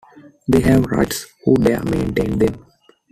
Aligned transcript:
They 0.47 0.61
have 0.61 0.85
rights 0.87 1.27
who 1.45 1.53
dare 1.57 1.83
maintain 1.83 2.39
them. 2.39 2.65